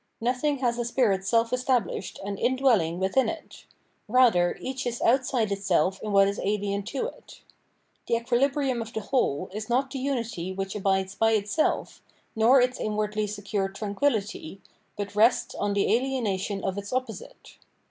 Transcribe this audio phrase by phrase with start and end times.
[0.19, 3.67] No thing h as a spirit self established and indwelling within it;
[4.07, 7.43] rather each is outside itself in what is alien to it.
[8.07, 12.01] The equilibrium of the whole is not the unity which abides by itself,
[12.35, 14.59] nor its inwardly secured tranquillity,
[14.97, 17.57] but rests on the alienation of its opposite.